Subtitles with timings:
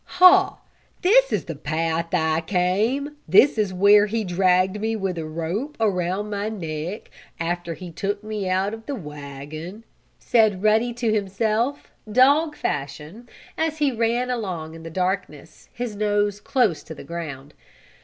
[0.17, 0.57] "Ha!
[1.03, 3.17] This is the path I came!
[3.27, 8.23] This is where he dragged me with a rope around my neck after he took
[8.23, 9.83] me out of the wagon,"
[10.17, 13.29] said Ruddy to himself, dog fashion,
[13.59, 17.53] as he ran along in the darkness, his nose close to the ground.